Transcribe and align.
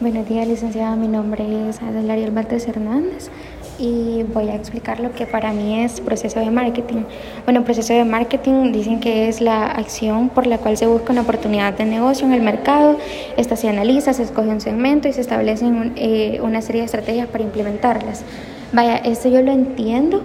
Buenos 0.00 0.28
días, 0.28 0.48
licenciada. 0.48 0.96
Mi 0.96 1.06
nombre 1.06 1.68
es 1.68 1.80
Adelaria 1.80 2.26
Albertes 2.26 2.66
Hernández 2.66 3.30
y 3.78 4.24
voy 4.24 4.48
a 4.48 4.56
explicar 4.56 4.98
lo 4.98 5.12
que 5.12 5.24
para 5.24 5.52
mí 5.52 5.84
es 5.84 6.00
proceso 6.00 6.40
de 6.40 6.50
marketing. 6.50 7.04
Bueno, 7.44 7.62
proceso 7.62 7.94
de 7.94 8.04
marketing 8.04 8.72
dicen 8.72 8.98
que 8.98 9.28
es 9.28 9.40
la 9.40 9.66
acción 9.66 10.30
por 10.30 10.48
la 10.48 10.58
cual 10.58 10.76
se 10.76 10.88
busca 10.88 11.12
una 11.12 11.22
oportunidad 11.22 11.74
de 11.74 11.84
negocio 11.84 12.26
en 12.26 12.32
el 12.32 12.42
mercado. 12.42 12.98
Esta 13.36 13.54
se 13.54 13.68
analiza, 13.68 14.12
se 14.14 14.24
escoge 14.24 14.48
un 14.48 14.60
segmento 14.60 15.06
y 15.06 15.12
se 15.12 15.20
establecen 15.20 15.92
eh, 15.94 16.40
una 16.42 16.60
serie 16.60 16.80
de 16.80 16.86
estrategias 16.86 17.28
para 17.28 17.44
implementarlas. 17.44 18.24
Vaya, 18.72 18.96
esto 18.96 19.28
yo 19.28 19.42
lo 19.42 19.52
entiendo 19.52 20.22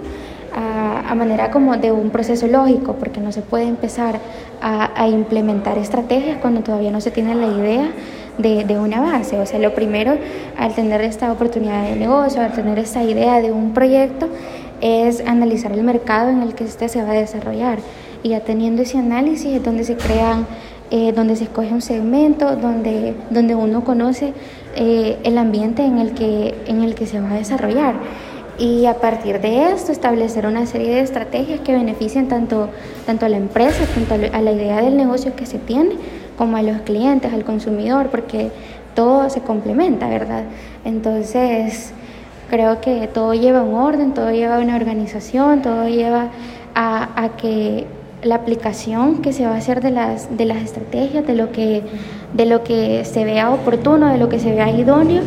a, 0.51 1.13
manera 1.13 1.51
como 1.51 1.77
de 1.77 1.91
un 1.91 2.09
proceso 2.09 2.47
lógico, 2.47 2.95
porque 2.95 3.19
no 3.19 3.31
se 3.31 3.41
puede 3.41 3.65
empezar 3.65 4.19
a 4.61 5.07
implementar 5.07 5.77
estrategias 5.77 6.39
cuando 6.39 6.61
todavía 6.61 6.91
no 6.91 7.01
se 7.01 7.11
tiene 7.11 7.35
la 7.35 7.47
idea 7.47 7.91
de, 8.39 8.63
de, 8.63 8.79
una 8.79 9.01
base. 9.01 9.37
O 9.37 9.45
sea, 9.45 9.59
lo 9.59 9.75
primero 9.75 10.17
al 10.57 10.73
tener 10.73 11.01
esta 11.01 11.31
oportunidad 11.31 11.83
de 11.83 11.95
negocio, 11.95 12.41
al 12.41 12.53
tener 12.53 12.79
esta 12.79 13.03
idea 13.03 13.39
de 13.39 13.51
un 13.51 13.73
proyecto, 13.73 14.27
es 14.81 15.21
analizar 15.25 15.71
el 15.71 15.83
mercado 15.83 16.29
en 16.29 16.41
el 16.41 16.55
que 16.55 16.63
este 16.63 16.89
se 16.89 17.03
va 17.03 17.11
a 17.11 17.13
desarrollar. 17.13 17.79
Y 18.23 18.29
ya 18.29 18.41
teniendo 18.41 18.81
ese 18.81 18.97
análisis 18.97 19.53
es 19.55 19.63
donde 19.63 19.83
se 19.83 19.95
crean, 19.95 20.45
eh, 20.91 21.11
donde 21.13 21.35
se 21.35 21.45
escoge 21.45 21.73
un 21.73 21.81
segmento, 21.81 22.55
donde, 22.55 23.15
donde 23.29 23.55
uno 23.55 23.83
conoce 23.83 24.33
eh, 24.75 25.17
el 25.23 25.37
ambiente 25.37 25.83
en 25.83 25.99
el, 25.99 26.13
que, 26.13 26.55
en 26.67 26.83
el 26.83 26.95
que 26.95 27.05
se 27.05 27.19
va 27.21 27.31
a 27.31 27.35
desarrollar. 27.35 27.95
Y 28.57 28.87
a 28.87 28.95
partir 28.95 29.39
de 29.39 29.71
esto 29.71 29.93
establecer 29.93 30.45
una 30.45 30.65
serie 30.65 30.93
de 30.93 30.99
estrategias 30.99 31.61
que 31.61 31.71
beneficien 31.71 32.27
tanto, 32.27 32.69
tanto 33.05 33.25
a 33.25 33.29
la 33.29 33.37
empresa, 33.37 33.85
tanto 33.95 34.15
a 34.35 34.41
la 34.41 34.51
idea 34.51 34.81
del 34.81 34.97
negocio 34.97 35.33
que 35.33 35.45
se 35.45 35.59
tiene, 35.59 35.91
como 36.39 36.55
a 36.55 36.61
los 36.61 36.79
clientes, 36.83 37.33
al 37.33 37.43
consumidor, 37.43 38.07
porque 38.07 38.49
todo 38.95 39.29
se 39.29 39.41
complementa, 39.41 40.07
¿verdad? 40.07 40.43
Entonces, 40.85 41.91
creo 42.49 42.79
que 42.79 43.09
todo 43.13 43.33
lleva 43.33 43.61
un 43.61 43.75
orden, 43.75 44.13
todo 44.13 44.31
lleva 44.31 44.57
una 44.59 44.77
organización, 44.77 45.61
todo 45.61 45.89
lleva 45.89 46.29
a, 46.73 47.31
que 47.35 47.87
la 48.23 48.35
aplicación 48.35 49.21
que 49.21 49.33
se 49.33 49.45
va 49.45 49.55
a 49.55 49.57
hacer 49.57 49.81
de 49.81 49.91
las, 49.91 50.37
de 50.37 50.45
las 50.45 50.63
estrategias, 50.63 51.27
de 51.27 51.35
lo, 51.35 51.51
que, 51.51 51.83
de 52.33 52.45
lo 52.45 52.63
que 52.63 53.03
se 53.03 53.25
vea 53.25 53.51
oportuno, 53.51 54.07
de 54.07 54.17
lo 54.17 54.29
que 54.29 54.39
se 54.39 54.53
vea 54.53 54.69
idóneo, 54.71 55.23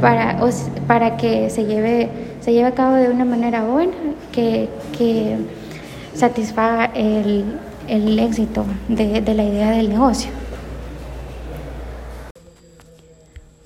para, 0.00 0.38
para 0.86 1.16
que 1.16 1.50
se 1.50 1.64
lleve, 1.64 2.10
se 2.40 2.52
lleve 2.52 2.68
a 2.68 2.74
cabo 2.74 2.94
de 2.94 3.08
una 3.08 3.24
manera 3.24 3.64
buena, 3.64 3.92
que, 4.30 4.68
que 4.96 5.36
satisfaga 6.14 6.92
el, 6.94 7.44
el 7.88 8.20
éxito 8.20 8.64
de, 8.86 9.20
de 9.20 9.34
la 9.34 9.42
idea 9.42 9.72
del 9.72 9.88
negocio. 9.88 10.43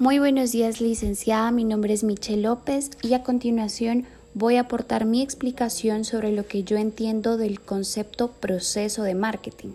Muy 0.08 0.20
buenos 0.20 0.52
días, 0.52 0.80
licenciada. 0.80 1.50
Mi 1.50 1.64
nombre 1.64 1.92
es 1.92 2.02
Michelle 2.02 2.40
López 2.40 2.88
y 3.02 3.12
a 3.12 3.22
continuación 3.22 4.06
voy 4.32 4.56
a 4.56 4.62
aportar 4.62 5.04
mi 5.04 5.20
explicación 5.20 6.06
sobre 6.06 6.32
lo 6.32 6.46
que 6.46 6.62
yo 6.62 6.78
entiendo 6.78 7.36
del 7.36 7.60
concepto 7.60 8.28
proceso 8.28 9.02
de 9.02 9.14
marketing. 9.14 9.68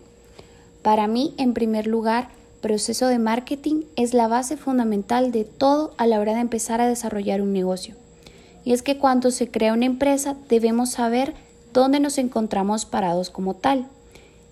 Para 0.82 1.06
mí, 1.06 1.36
en 1.38 1.54
primer 1.54 1.86
lugar, 1.86 2.30
proceso 2.62 3.06
de 3.06 3.20
marketing 3.20 3.84
es 3.96 4.16
la 4.16 4.28
base 4.28 4.58
fundamental 4.58 5.32
de 5.32 5.44
todo 5.44 5.94
a 5.98 6.08
la 6.08 6.20
hora 6.20 6.34
de 6.34 6.40
empezar 6.40 6.82
a 6.82 6.88
desarrollar 6.88 7.40
un 7.44 7.54
negocio. 7.54 7.94
Y 8.66 8.74
es 8.74 8.82
que 8.82 8.98
cuando 8.98 9.30
se 9.30 9.52
crea 9.52 9.74
una 9.74 9.86
empresa 9.86 10.36
debemos 10.50 10.90
saber 10.90 11.36
dónde 11.74 12.00
nos 12.00 12.18
encontramos 12.18 12.86
parados 12.86 13.30
como 13.30 13.54
tal. 13.54 13.86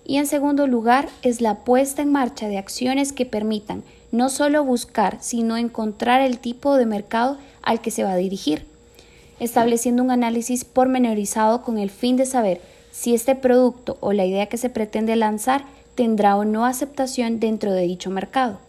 Y 0.04 0.18
en 0.18 0.28
segundo 0.28 0.68
lugar, 0.68 1.08
es 1.22 1.40
la 1.40 1.64
puesta 1.64 2.02
en 2.02 2.12
marcha 2.12 2.46
de 2.46 2.58
acciones 2.58 3.12
que 3.12 3.26
permitan 3.26 3.82
no 4.12 4.28
solo 4.28 4.62
buscar, 4.62 5.18
sino 5.20 5.56
encontrar 5.56 6.20
el 6.20 6.38
tipo 6.38 6.76
de 6.76 6.86
mercado 6.86 7.38
al 7.62 7.80
que 7.80 7.90
se 7.90 8.04
va 8.04 8.12
a 8.12 8.16
dirigir, 8.16 8.66
estableciendo 9.40 10.02
un 10.02 10.10
análisis 10.10 10.64
pormenorizado 10.64 11.62
con 11.62 11.78
el 11.78 11.90
fin 11.90 12.16
de 12.16 12.26
saber 12.26 12.60
si 12.92 13.14
este 13.14 13.34
producto 13.34 13.96
o 14.00 14.12
la 14.12 14.26
idea 14.26 14.46
que 14.46 14.58
se 14.58 14.70
pretende 14.70 15.16
lanzar 15.16 15.64
tendrá 15.94 16.36
o 16.36 16.44
no 16.44 16.66
aceptación 16.66 17.40
dentro 17.40 17.72
de 17.72 17.82
dicho 17.82 18.10
mercado. 18.10 18.60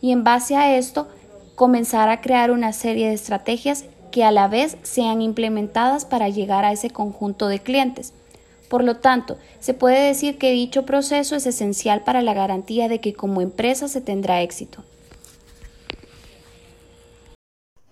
Y 0.00 0.12
en 0.12 0.24
base 0.24 0.56
a 0.56 0.76
esto, 0.78 1.08
comenzar 1.56 2.08
a 2.08 2.20
crear 2.20 2.52
una 2.52 2.72
serie 2.72 3.08
de 3.08 3.14
estrategias 3.14 3.84
que 4.12 4.24
a 4.24 4.30
la 4.30 4.46
vez 4.46 4.76
sean 4.84 5.20
implementadas 5.20 6.04
para 6.04 6.28
llegar 6.28 6.64
a 6.64 6.72
ese 6.72 6.90
conjunto 6.90 7.48
de 7.48 7.58
clientes, 7.58 8.12
por 8.68 8.84
lo 8.84 8.96
tanto, 8.96 9.38
se 9.60 9.74
puede 9.74 10.06
decir 10.06 10.38
que 10.38 10.52
dicho 10.52 10.84
proceso 10.84 11.36
es 11.36 11.46
esencial 11.46 12.02
para 12.02 12.22
la 12.22 12.34
garantía 12.34 12.88
de 12.88 13.00
que 13.00 13.14
como 13.14 13.40
empresa 13.40 13.88
se 13.88 14.00
tendrá 14.00 14.42
éxito. 14.42 14.84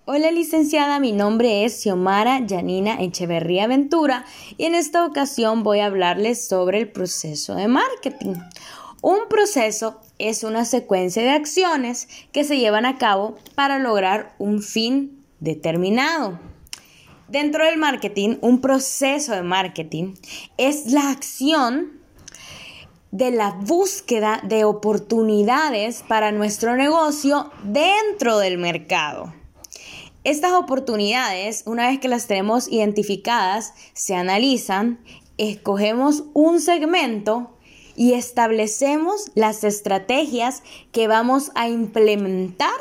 Hola 0.09 0.31
licenciada, 0.31 1.01
mi 1.01 1.11
nombre 1.11 1.65
es 1.65 1.83
Xiomara 1.83 2.39
Yanina 2.47 3.03
Echeverría 3.03 3.67
Ventura 3.67 4.25
y 4.57 4.67
en 4.67 4.77
esta 4.77 5.05
ocasión 5.05 5.65
voy 5.65 5.81
a 5.81 5.87
hablarles 5.87 6.47
sobre 6.47 6.79
el 6.79 6.93
proceso 6.93 7.57
de 7.57 7.67
marketing. 7.67 8.35
Un 9.03 9.29
proceso 9.29 10.01
es 10.19 10.45
una 10.45 10.65
secuencia 10.65 11.23
de 11.23 11.31
acciones 11.31 12.07
que 12.31 12.45
se 12.45 12.59
llevan 12.59 12.87
a 12.87 12.99
cabo 12.99 13.37
para 13.57 13.81
lograr 13.81 14.37
un 14.39 14.63
fin 14.63 15.25
determinado. 15.41 16.39
Dentro 17.29 17.65
del 17.65 17.77
marketing, 17.77 18.37
un 18.41 18.61
proceso 18.61 19.33
de 19.33 19.43
marketing 19.43 20.15
es 20.59 20.93
la 20.93 21.11
acción 21.11 22.01
de 23.11 23.33
la 23.33 23.51
búsqueda 23.51 24.41
de 24.45 24.65
oportunidades 24.65 26.05
para 26.07 26.31
nuestro 26.31 26.77
negocio 26.77 27.51
dentro 27.65 28.39
del 28.39 28.59
mercado. 28.59 29.35
Estas 30.23 30.53
oportunidades, 30.53 31.65
una 31.67 31.89
vez 31.89 31.99
que 31.99 32.07
las 32.07 32.29
tenemos 32.29 32.69
identificadas, 32.69 33.75
se 33.93 34.15
analizan, 34.15 35.01
escogemos 35.37 36.25
un 36.33 36.61
segmento 36.61 37.57
y 37.97 38.13
establecemos 38.13 39.33
las 39.35 39.65
estrategias 39.65 40.63
que 40.93 41.09
vamos 41.09 41.51
a 41.57 41.69
implementar 41.69 42.77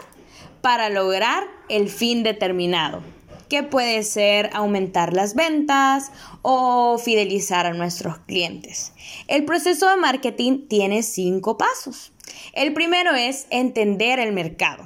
para 0.61 0.89
lograr 0.89 1.45
el 1.67 1.89
fin 1.89 2.21
determinado 2.21 3.14
que 3.49 3.63
puede 3.63 4.03
ser 4.03 4.49
aumentar 4.53 5.13
las 5.13 5.35
ventas 5.35 6.11
o 6.41 6.97
fidelizar 6.97 7.65
a 7.65 7.73
nuestros 7.73 8.19
clientes. 8.19 8.93
El 9.27 9.45
proceso 9.45 9.89
de 9.89 9.97
marketing 9.97 10.67
tiene 10.67 11.03
cinco 11.03 11.57
pasos. 11.57 12.11
El 12.53 12.73
primero 12.73 13.13
es 13.13 13.47
entender 13.49 14.19
el 14.19 14.33
mercado. 14.33 14.83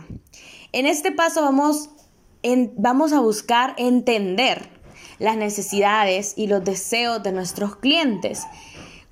En 0.72 0.86
este 0.86 1.12
paso 1.12 1.42
vamos, 1.42 1.90
vamos 2.76 3.14
a 3.14 3.20
buscar 3.20 3.74
entender 3.78 4.70
las 5.20 5.36
necesidades 5.36 6.34
y 6.36 6.48
los 6.48 6.64
deseos 6.64 7.22
de 7.24 7.32
nuestros 7.32 7.76
clientes. 7.76 8.44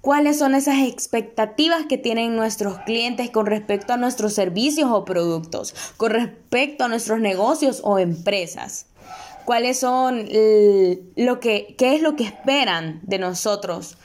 ¿Cuáles 0.02 0.38
son 0.38 0.56
esas 0.56 0.88
expectativas 0.88 1.86
que 1.88 1.97
tienen 1.97 2.36
nuestros 2.36 2.78
clientes 2.80 3.30
con 3.30 3.46
respecto 3.46 3.94
a 3.94 3.97
nuestros 3.97 4.34
servicios 4.34 4.90
o 4.91 5.03
productos, 5.03 5.75
con 5.97 6.12
respecto 6.12 6.86
a 6.86 6.88
nuestros 6.88 7.19
negocios 7.19 7.81
o 7.84 8.00
empresas? 8.00 8.86
Cuáles 9.47 9.80
son 9.80 10.28
lo 11.16 11.40
que, 11.40 11.75
qué 11.78 11.96
es 11.96 12.02
lo 12.02 12.18
que 12.18 12.25
esperan 12.25 13.00
de 13.03 13.18
nosotros 13.18 13.97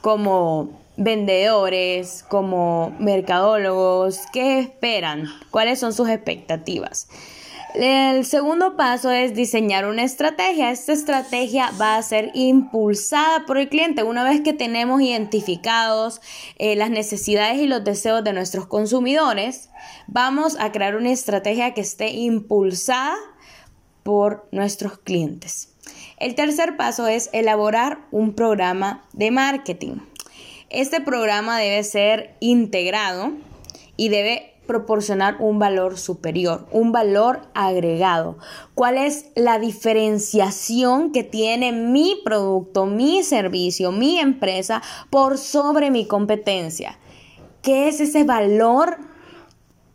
como 0.00 0.70
vendedores, 0.96 2.24
como 2.28 2.96
mercadólogos, 2.98 4.22
qué 4.32 4.58
esperan, 4.58 5.26
cuáles 5.52 5.78
son 5.78 5.92
sus 5.92 6.08
expectativas. 6.08 7.06
El 7.76 8.24
segundo 8.24 8.76
paso 8.76 9.12
es 9.12 9.36
diseñar 9.36 9.86
una 9.86 10.02
estrategia. 10.02 10.72
Esta 10.72 10.94
estrategia 10.94 11.70
va 11.80 11.94
a 11.94 12.02
ser 12.02 12.32
impulsada 12.34 13.46
por 13.46 13.56
el 13.56 13.68
cliente. 13.68 14.02
Una 14.02 14.24
vez 14.24 14.40
que 14.40 14.52
tenemos 14.52 15.00
identificados 15.00 16.20
eh, 16.56 16.74
las 16.74 16.90
necesidades 16.90 17.58
y 17.58 17.68
los 17.68 17.84
deseos 17.84 18.24
de 18.24 18.32
nuestros 18.32 18.66
consumidores, 18.66 19.70
vamos 20.08 20.56
a 20.58 20.72
crear 20.72 20.96
una 20.96 21.12
estrategia 21.12 21.72
que 21.72 21.82
esté 21.82 22.08
impulsada 22.10 23.14
por 24.08 24.48
nuestros 24.52 24.96
clientes. 24.96 25.74
El 26.16 26.34
tercer 26.34 26.78
paso 26.78 27.08
es 27.08 27.28
elaborar 27.34 28.06
un 28.10 28.32
programa 28.32 29.04
de 29.12 29.30
marketing. 29.30 29.96
Este 30.70 31.02
programa 31.02 31.58
debe 31.58 31.84
ser 31.84 32.34
integrado 32.40 33.32
y 33.98 34.08
debe 34.08 34.54
proporcionar 34.66 35.36
un 35.40 35.58
valor 35.58 35.98
superior, 35.98 36.66
un 36.72 36.90
valor 36.90 37.42
agregado. 37.52 38.38
¿Cuál 38.72 38.96
es 38.96 39.26
la 39.34 39.58
diferenciación 39.58 41.12
que 41.12 41.22
tiene 41.22 41.72
mi 41.72 42.16
producto, 42.24 42.86
mi 42.86 43.22
servicio, 43.22 43.92
mi 43.92 44.20
empresa 44.20 44.80
por 45.10 45.36
sobre 45.36 45.90
mi 45.90 46.06
competencia? 46.06 46.98
¿Qué 47.60 47.88
es 47.88 48.00
ese 48.00 48.24
valor 48.24 48.96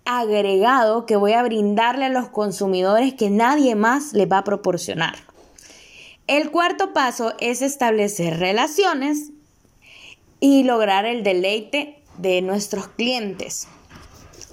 agregado 0.06 1.06
que 1.06 1.16
voy 1.16 1.34
a 1.34 1.44
brindarle 1.44 2.06
a 2.06 2.10
los 2.10 2.30
consumidores 2.30 3.14
que 3.14 3.30
nadie 3.30 3.76
más 3.76 4.14
les 4.14 4.32
va 4.32 4.40
a 4.40 4.44
proporcionar. 4.44 5.16
El 6.28 6.52
cuarto 6.52 6.94
paso 6.94 7.34
es 7.40 7.62
establecer 7.62 8.40
relaciones 8.40 9.32
y 10.40 10.64
lograr 10.64 11.06
el 11.06 11.24
deleite 11.24 12.02
de 12.18 12.42
nuestros 12.42 12.88
clientes. 12.88 13.68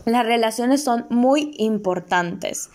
Las 0.05 0.25
relaciones 0.25 0.82
son 0.82 1.06
muy 1.11 1.55
importantes. 1.58 2.70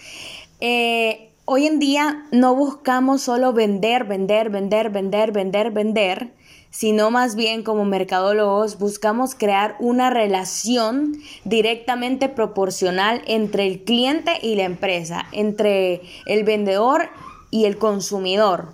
Eh, 0.62 1.32
hoy 1.46 1.66
en 1.66 1.80
día 1.80 2.26
no 2.32 2.56
buscamos 2.56 3.22
solo 3.22 3.52
vender, 3.54 4.06
vender, 4.06 4.50
vender, 4.50 4.90
vender, 4.90 5.32
vender, 5.32 5.72
vender, 5.72 6.34
sino 6.76 7.10
más 7.10 7.36
bien 7.36 7.64
como 7.64 7.86
mercadólogos 7.86 8.78
buscamos 8.78 9.34
crear 9.34 9.78
una 9.80 10.10
relación 10.10 11.16
directamente 11.46 12.28
proporcional 12.28 13.22
entre 13.28 13.66
el 13.66 13.86
cliente 13.86 14.34
y 14.42 14.56
la 14.56 14.64
empresa, 14.64 15.26
entre 15.32 16.02
el 16.26 16.44
vendedor 16.44 17.08
y 17.50 17.64
el 17.64 17.78
consumidor. 17.78 18.74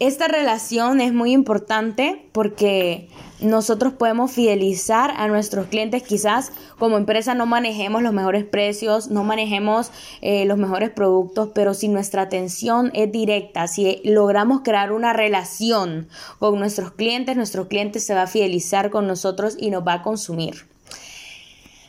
Esta 0.00 0.26
relación 0.26 1.00
es 1.00 1.12
muy 1.12 1.32
importante 1.32 2.28
porque 2.32 3.10
nosotros 3.40 3.92
podemos 3.94 4.32
fidelizar 4.32 5.10
a 5.16 5.28
nuestros 5.28 5.66
clientes. 5.66 6.02
Quizás 6.02 6.52
como 6.78 6.96
empresa 6.96 7.34
no 7.34 7.46
manejemos 7.46 8.02
los 8.02 8.12
mejores 8.12 8.44
precios, 8.44 9.10
no 9.10 9.24
manejemos 9.24 9.90
eh, 10.22 10.44
los 10.44 10.58
mejores 10.58 10.90
productos, 10.90 11.50
pero 11.54 11.74
si 11.74 11.88
nuestra 11.88 12.22
atención 12.22 12.90
es 12.94 13.10
directa, 13.12 13.66
si 13.68 14.00
logramos 14.04 14.62
crear 14.62 14.92
una 14.92 15.12
relación 15.12 16.08
con 16.38 16.58
nuestros 16.58 16.92
clientes, 16.92 17.36
nuestro 17.36 17.68
cliente 17.68 18.00
se 18.00 18.14
va 18.14 18.22
a 18.22 18.26
fidelizar 18.26 18.90
con 18.90 19.06
nosotros 19.06 19.56
y 19.58 19.70
nos 19.70 19.86
va 19.86 19.94
a 19.94 20.02
consumir. 20.02 20.66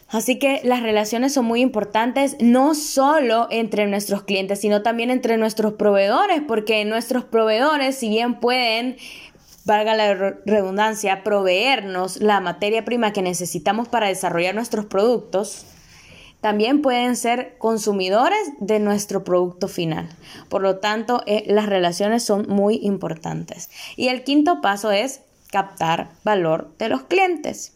Así 0.10 0.40
que 0.40 0.62
las 0.64 0.82
relaciones 0.84 1.34
son 1.34 1.46
muy 1.46 1.60
importantes, 1.60 2.38
no 2.40 2.76
solo 2.76 3.48
entre 3.52 3.88
nuestros 3.88 4.24
clientes, 4.24 4.62
sino 4.62 4.82
también 4.82 5.12
entre 5.12 5.36
nuestros 5.36 5.74
proveedores, 5.74 6.42
porque 6.48 6.86
nuestros 6.86 7.26
proveedores, 7.26 7.98
si 7.98 8.08
bien 8.08 8.40
pueden, 8.40 8.96
valga 9.68 9.96
la 9.96 10.14
redundancia, 10.46 11.24
proveernos 11.25 12.22
la 12.22 12.40
materia 12.40 12.86
prima 12.86 13.12
que 13.12 13.22
necesitamos 13.22 13.90
para 13.90 14.08
desarrollar 14.08 14.56
nuestros 14.56 14.86
productos, 14.86 15.66
también 16.40 16.81
pueden 16.81 17.18
ser 17.18 17.58
consumidores 17.58 18.40
de 18.62 18.80
nuestro 18.80 19.25
producto 19.25 19.68
final. 19.68 20.08
Por 20.48 20.62
lo 20.62 20.78
tanto, 20.78 21.22
eh, 21.25 21.44
las 21.48 21.66
relaciones 21.66 22.24
son 22.24 22.48
muy 22.48 22.80
importantes. 22.81 23.69
Y 23.98 24.08
el 24.08 24.24
quinto 24.24 24.62
paso 24.62 24.92
es 24.92 25.19
captar 25.52 26.12
valor 26.24 26.72
de 26.80 26.88
los 26.88 27.04
clientes. 27.04 27.74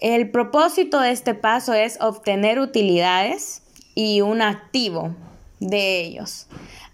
El 0.00 0.30
propósito 0.30 1.00
de 1.00 1.10
este 1.10 1.34
paso 1.34 1.74
es 1.74 2.00
obtener 2.00 2.58
utilidades 2.58 3.60
y 3.94 4.22
un 4.22 4.40
activo 4.40 5.14
de 5.60 6.00
ellos. 6.00 6.46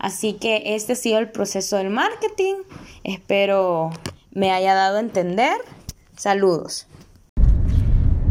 Así 0.02 0.32
que 0.32 0.74
este 0.74 0.94
ha 0.94 0.96
sido 0.96 1.20
el 1.20 1.30
proceso 1.30 1.76
del 1.76 1.88
marketing. 1.88 2.56
Espero 3.04 3.90
me 4.32 4.50
haya 4.50 4.74
dado 4.74 4.96
a 4.96 5.00
entender. 5.00 5.56
Saludos. 6.16 6.88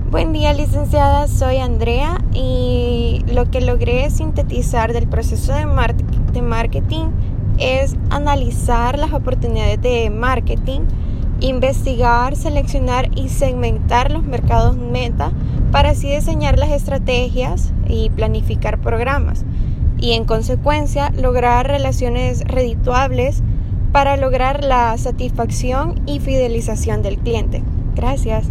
Buen 0.09 0.33
día 0.33 0.53
licenciada, 0.53 1.29
soy 1.29 1.57
Andrea 1.57 2.21
y 2.33 3.23
lo 3.31 3.49
que 3.49 3.61
logré 3.61 4.09
sintetizar 4.09 4.91
del 4.91 5.07
proceso 5.07 5.53
de, 5.53 6.41
marketing 6.41 7.05
es 7.57 7.95
analizar 8.09 8.99
las 8.99 9.13
oportunidades 9.13 9.81
de 9.81 10.09
marketing 10.09 10.81
investigar, 11.39 12.35
seleccionar 12.35 13.17
y 13.17 13.29
segmentar 13.29 14.11
los 14.11 14.23
mercados 14.23 14.75
meta 14.75 15.31
para 15.71 15.91
así 15.91 16.13
diseñar 16.13 16.59
las 16.59 16.71
estrategias 16.71 17.71
y 17.87 18.09
planificar 18.09 18.79
programas 18.81 19.45
y 20.01 20.13
en 20.13 20.25
consecuencia 20.25 21.11
lograr 21.11 21.67
relaciones 21.67 22.41
redituables 22.41 23.41
para 23.93 24.17
lograr 24.17 24.63
la 24.63 24.97
satisfacción 24.97 26.01
y 26.05 26.19
fidelización 26.19 27.01
del 27.01 27.17
cliente. 27.17 27.63
Gracias. 27.95 28.47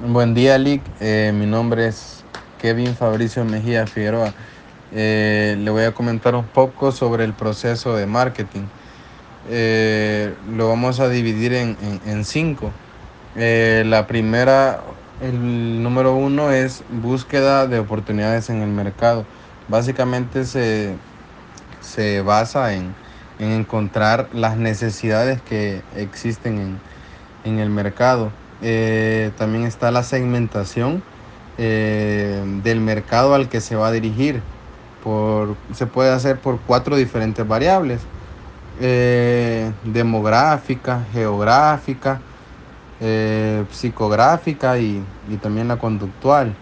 Buen 0.00 0.34
día, 0.34 0.58
Lick. 0.58 0.82
Eh, 1.00 1.32
mi 1.34 1.46
nombre 1.46 1.86
es 1.86 2.24
Kevin 2.60 2.96
Fabricio 2.96 3.44
Mejía 3.44 3.86
Figueroa. 3.86 4.34
Eh, 4.92 5.56
le 5.58 5.70
voy 5.70 5.84
a 5.84 5.92
comentar 5.92 6.34
un 6.34 6.44
poco 6.44 6.92
sobre 6.92 7.24
el 7.24 7.34
proceso 7.34 7.94
de 7.94 8.06
marketing. 8.06 8.62
Eh, 9.48 10.34
lo 10.56 10.68
vamos 10.68 11.00
a 11.00 11.08
dividir 11.08 11.52
en, 11.54 12.24
cinco. 12.24 12.72
Eh, 13.36 13.84
la 13.86 14.06
primera, 14.06 14.80
el 15.20 15.82
número 15.82 16.14
uno 16.14 16.50
es 16.50 16.82
búsqueda 16.90 17.66
de 17.66 17.78
oportunidades 17.78 18.50
en 18.50 18.62
el 18.62 18.70
mercado. 18.70 19.24
Básicamente 19.68 20.44
se, 20.44 20.96
basa 22.22 22.74
en, 22.74 22.94
encontrar 23.38 24.28
las 24.32 24.56
necesidades 24.56 25.42
que 25.42 25.82
existen 25.96 26.78
en, 27.44 27.58
el 27.58 27.70
mercado. 27.70 28.30
Eh, 28.62 29.30
también 29.36 29.64
está 29.64 29.90
la 29.90 30.02
segmentación 30.02 31.02
del 31.56 32.80
mercado 32.80 33.34
al 33.34 33.48
que 33.48 33.60
se 33.60 33.76
va 33.76 33.88
a 33.88 33.92
dirigir. 33.92 34.42
Por, 35.02 35.56
se 35.72 35.86
puede 35.86 36.10
hacer 36.10 36.40
por 36.40 36.58
cuatro 36.66 36.96
diferentes 36.96 37.46
variables 37.46 38.00
eh, 38.78 39.72
demográfica, 39.84 41.06
geográfica, 41.10 42.20
eh, 43.00 43.64
psicográfica 43.70 44.78
y, 44.78 45.02
también 45.40 45.68
la 45.68 45.78
conductual. 45.78 46.54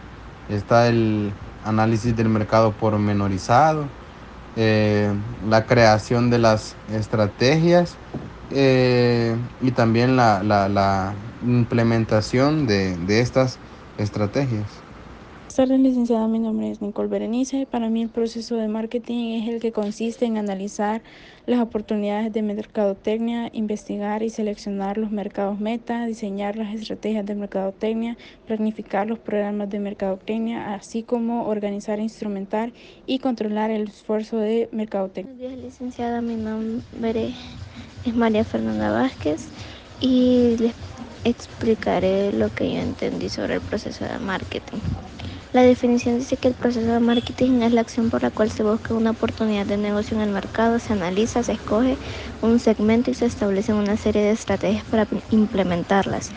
Está 0.49 0.87
el 0.87 1.33
análisis 1.65 2.17
del 2.17 2.29
mercado 2.29 2.73
pormenorizado, 2.73 3.87
eh, 4.57 5.13
la 5.49 5.67
creación 5.67 6.31
de 6.31 6.39
las 6.39 6.77
estrategias 6.93 7.97
y 8.51 9.71
también 9.73 10.17
la, 10.17 11.15
implementación 11.43 12.67
de 12.67 13.21
estas 13.21 13.59
estrategias. 13.99 14.84
Buenas 15.57 15.69
tardes, 15.69 15.87
licenciada. 15.87 16.27
Mi 16.27 16.41
nombre 16.41 16.69
es 16.69 16.83
Nicole 16.83 17.09
Berenice. 17.09 17.65
Para 17.71 17.89
mí 17.89 18.03
el 18.03 18.09
proceso 18.09 18.57
de 18.57 18.67
marketing 18.67 19.41
es 19.41 19.49
el 19.49 19.61
que 19.61 19.71
consiste 19.71 20.25
en 20.25 20.37
analizar 20.37 21.01
las 21.47 21.61
oportunidades 21.61 22.33
de 22.33 22.43
mercadotecnia, 22.43 23.51
investigar 23.53 24.25
y 24.25 24.31
seleccionar 24.31 24.99
los 24.99 25.13
mercados 25.13 25.61
meta, 25.61 26.07
diseñar 26.07 26.57
las 26.57 26.75
estrategias 26.75 27.25
de 27.25 27.37
mercadotecnia, 27.37 28.17
planificar 28.49 29.07
los 29.07 29.21
programas 29.21 29.71
de 29.71 29.79
mercadotecnia, 29.79 30.75
así 30.75 31.05
como 31.05 31.47
organizar, 31.47 32.01
instrumentar 32.01 32.73
y 33.07 33.21
controlar 33.21 33.71
el 33.71 33.87
esfuerzo 33.87 34.39
de 34.39 34.69
mercadotecnia. 34.73 35.37
Buenos 35.37 35.53
días, 35.53 35.65
licenciada. 35.65 36.21
Mi 36.21 36.35
nombre 36.35 37.33
es 38.05 38.13
María 38.13 38.43
Fernanda 38.43 38.91
Vázquez 38.91 39.47
y 40.01 40.57
les 40.59 40.75
explicaré 41.23 42.33
lo 42.33 42.53
que 42.53 42.75
yo 42.75 42.81
entendí 42.81 43.29
sobre 43.29 43.55
el 43.55 43.61
proceso 43.61 44.05
de 44.05 44.19
marketing. 44.19 44.79
La 45.55 45.63
definición 45.63 46.19
dice 46.19 46.37
que 46.37 46.49
el 46.49 46.55
proceso 46.57 46.91
de 46.91 46.99
marketing 46.99 47.63
es 47.63 47.73
la 47.73 47.83
acción 47.83 48.11
por 48.11 48.25
la 48.25 48.33
cual 48.33 48.51
se 48.51 48.65
busca 48.65 48.93
una 48.93 49.13
oportunidad 49.13 49.65
de 49.65 49.77
negocio 49.77 50.17
en 50.17 50.23
el 50.25 50.31
mercado, 50.31 50.81
se 50.81 50.93
analiza, 50.95 51.45
se 51.45 51.53
escoge 51.53 51.97
un 52.43 52.59
segmento 52.59 53.13
y 53.13 53.15
se 53.15 53.27
establecen 53.27 53.77
una 53.77 53.97
serie 53.97 54.23
de 54.23 54.33
estrategias 54.33 54.85
para 54.85 55.07
implementarlas. 55.31 56.33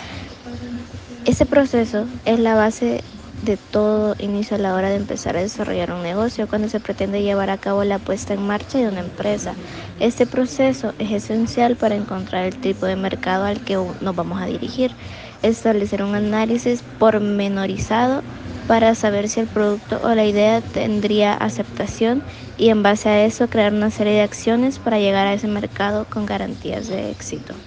Ese 1.26 1.48
proceso 1.48 2.06
es 2.26 2.38
la 2.38 2.54
base 2.54 3.04
de 3.42 3.58
todo 3.58 4.14
inicio 4.20 4.56
a 4.56 4.60
la 4.60 4.76
hora 4.76 4.90
de 4.90 4.98
empezar 4.98 5.36
a 5.36 5.42
desarrollar 5.42 5.92
un 5.92 6.04
negocio, 6.04 6.48
cuando 6.48 6.70
se 6.70 6.80
pretende 6.80 7.24
llevar 7.24 7.50
a 7.50 7.58
cabo 7.58 7.84
la 7.84 7.98
puesta 7.98 8.36
en 8.36 8.46
marcha 8.46 8.78
de 8.78 8.88
una 8.88 9.00
empresa. 9.00 9.56
Este 10.00 10.28
proceso 10.28 10.94
es 11.00 11.12
esencial 11.12 11.76
para 11.76 11.96
encontrar 11.96 12.46
el 12.46 12.60
tipo 12.60 12.86
de 12.86 12.96
mercado 12.96 13.46
al 13.46 13.64
que 13.64 13.78
nos 14.00 14.16
vamos 14.16 14.40
a 14.40 14.46
dirigir, 14.46 14.92
establecer 15.42 16.04
un 16.04 16.14
análisis 16.14 16.84
pormenorizado 17.00 18.22
para 18.68 18.96
saber 18.96 19.30
si 19.30 19.40
el 19.42 19.50
producto 19.50 20.00
o 20.04 20.14
la 20.16 20.26
idea 20.26 20.62
tendría 20.62 21.34
aceptación 21.34 22.26
y 22.56 22.70
en 22.70 22.84
base 22.84 23.10
a 23.10 23.26
eso 23.26 23.50
crear 23.50 23.74
una 23.74 23.92
serie 23.92 24.14
de 24.14 24.22
acciones 24.22 24.80
para 24.80 25.00
llegar 25.00 25.28
a 25.28 25.34
ese 25.34 25.48
mercado 25.48 26.10
con 26.10 26.26
garantías 26.28 26.88
de 26.88 27.10
éxito. 27.12 27.64